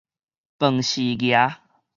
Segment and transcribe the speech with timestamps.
[0.57, 1.59] 飯匙鵝